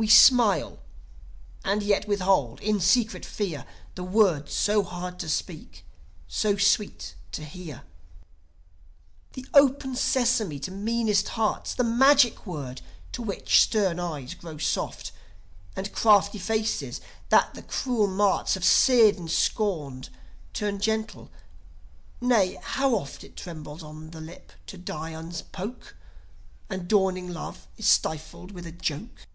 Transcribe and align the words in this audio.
We 0.00 0.06
smile; 0.06 0.78
and 1.64 1.82
yet 1.82 2.06
withhold, 2.06 2.60
in 2.60 2.78
secret 2.78 3.26
fear, 3.26 3.66
The 3.96 4.04
word 4.04 4.48
so 4.48 4.84
hard 4.84 5.18
to 5.18 5.28
speak, 5.28 5.84
so 6.28 6.56
sweet 6.56 7.16
to 7.32 7.44
hear 7.44 7.82
The 9.32 9.44
Open 9.54 9.96
Sesame 9.96 10.60
to 10.60 10.70
meanest 10.70 11.30
hearts, 11.30 11.74
The 11.74 11.82
magic 11.82 12.46
word, 12.46 12.80
to 13.10 13.22
which 13.22 13.60
stern 13.60 13.98
eyes 13.98 14.34
grow 14.34 14.56
soft, 14.58 15.10
And 15.74 15.92
crafty 15.92 16.38
faces, 16.38 17.00
that 17.30 17.54
the 17.54 17.62
cruel 17.62 18.06
marts 18.06 18.54
Have 18.54 18.64
seared 18.64 19.16
and 19.18 19.28
scored, 19.28 20.10
turn 20.52 20.78
gentle 20.80 21.28
Nay, 22.20 22.56
how 22.62 22.90
oft 22.94 23.24
It 23.24 23.34
trembles 23.36 23.82
on 23.82 24.10
the 24.10 24.20
lip 24.20 24.52
to 24.68 24.78
die 24.78 25.10
unppoke, 25.10 25.96
And 26.70 26.86
dawning 26.86 27.32
love 27.32 27.66
is 27.76 27.88
stifled 27.88 28.52
with 28.52 28.64
a 28.64 28.70
joke. 28.70 29.26